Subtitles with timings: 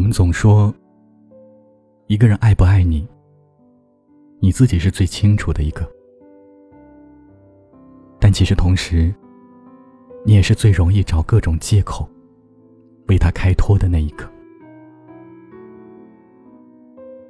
[0.00, 0.74] 我们总说，
[2.06, 3.06] 一个人爱不爱你，
[4.38, 5.86] 你自己是最清楚的一个。
[8.18, 9.14] 但其实同时，
[10.24, 12.08] 你也是最容易找各种借口
[13.08, 14.26] 为他开脱的那一个。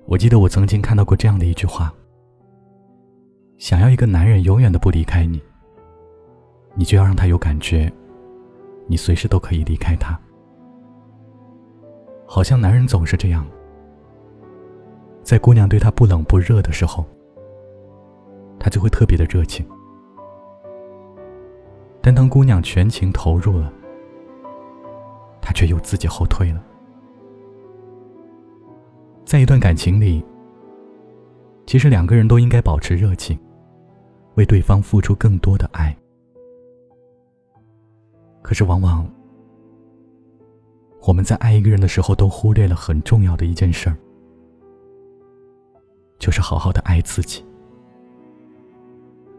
[0.07, 1.93] 我记得我曾经看到过这样的一句话：
[3.59, 5.43] 想要一个男人永远的不离开你，
[6.77, 7.93] 你就要让他有感觉，
[8.87, 10.17] 你随时都可以离开他。
[12.33, 13.45] 好像男人总是这样，
[15.25, 17.05] 在姑娘对他不冷不热的时候，
[18.57, 19.67] 他就会特别的热情；
[22.01, 23.73] 但当姑娘全情投入了，
[25.43, 26.63] 他却又自己后退了。
[29.25, 30.25] 在一段感情里，
[31.67, 33.37] 其实两个人都应该保持热情，
[34.37, 35.93] 为对方付出更多的爱。
[38.41, 39.05] 可是往往。
[41.03, 43.97] 我们在爱一个人的时候，都忽略了很重要的一件事儿，
[46.19, 47.45] 就是好好的爱自己。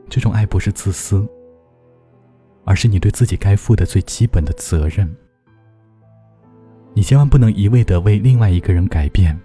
[0.10, 1.26] 这种爱不是自私，
[2.66, 5.10] 而是你对自己该负的最基本的责任。
[6.94, 9.40] 你千万不能一味的为另外一个人改变，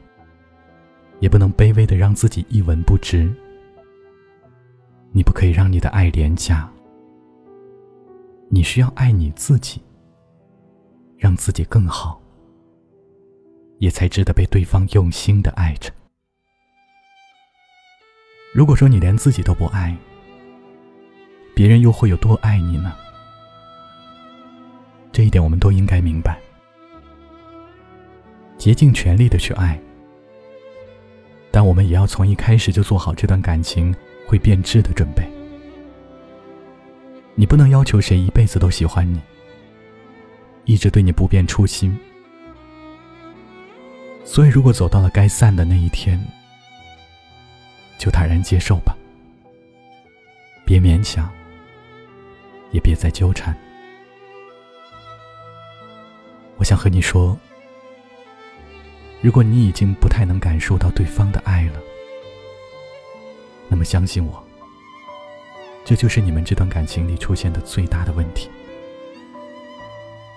[1.21, 3.33] 也不能卑微的让自己一文不值。
[5.13, 6.69] 你不可以让你的爱廉价，
[8.49, 9.81] 你需要爱你自己。
[11.19, 12.21] 让自己更好，
[13.79, 15.91] 也才值得被对方用心的爱着。
[18.55, 19.97] 如果说你连自己都不爱，
[21.55, 22.95] 别人又会有多爱你呢？
[25.13, 26.39] 这一点我们都应该明白。
[28.59, 29.81] 竭尽全力的去爱，
[31.51, 33.95] 但我们也要从一开始就做好这段感情
[34.27, 35.27] 会变质的准备。
[37.35, 39.21] 你不能要求谁一辈子都喜欢你。
[40.67, 41.97] 一直对你不变初心，
[44.25, 46.21] 所以如果走到了该散的那一天，
[47.97, 48.97] 就坦然接受吧，
[50.65, 51.31] 别勉强，
[52.73, 53.57] 也别再纠缠。
[56.57, 57.39] 我想和你说，
[59.21, 61.81] 如果你已经不太能感受到对方的爱了，
[63.69, 64.45] 那么相信我，
[65.85, 68.51] 这就是你们这段感情里出现的最大的问题。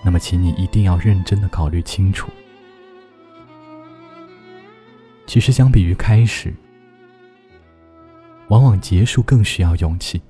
[0.02, 2.30] 那么，请你一定要认真的考虑清楚。
[5.26, 6.52] 其实，相比于开始，
[8.48, 10.20] 往往结束更需要勇气。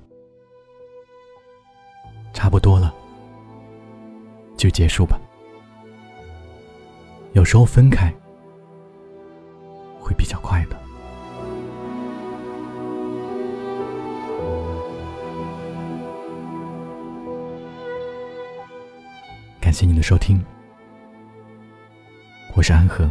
[2.33, 2.93] 差不多了，
[4.57, 5.19] 就结束吧。
[7.33, 8.13] 有时候分开
[9.99, 10.79] 会比较快的。
[19.71, 20.43] 感谢您的收听，
[22.55, 23.09] 我是安和。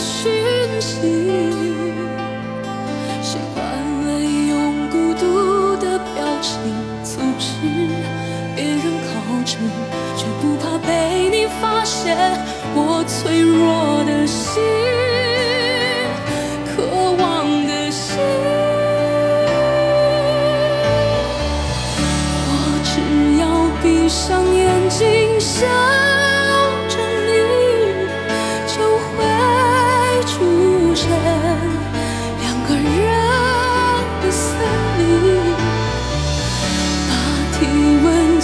[0.00, 0.32] 讯
[0.80, 0.96] 息，
[3.22, 3.62] 习惯
[4.06, 4.08] 了
[4.48, 6.52] 用孤独的表情
[7.04, 7.46] 阻止
[8.56, 9.10] 别人靠
[9.44, 9.58] 近，
[10.16, 12.16] 却不怕被你发现
[12.74, 14.62] 我脆弱的心，
[16.64, 16.82] 渴
[17.22, 18.18] 望的心。
[22.48, 22.50] 我
[22.84, 22.90] 只
[23.38, 23.42] 要
[23.82, 26.29] 闭上眼睛想。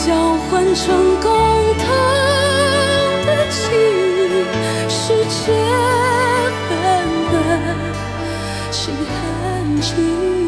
[0.07, 0.15] 交
[0.49, 0.87] 换成
[1.21, 1.29] 共
[1.79, 1.85] 同
[3.27, 4.47] 的记忆，
[4.89, 4.95] 世
[5.25, 5.53] 界
[6.69, 6.73] 很
[7.33, 7.35] 冷，
[8.71, 10.46] 心很静。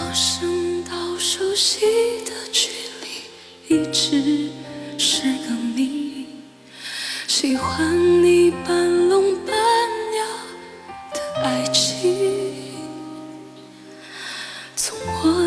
[0.00, 1.84] 陌生到熟悉
[2.24, 2.70] 的距
[3.02, 4.48] 离一直
[4.98, 6.26] 是个谜。
[7.26, 9.54] 喜欢你半梦半
[10.10, 10.22] 醒
[11.12, 12.72] 的爱情
[14.74, 15.39] 从我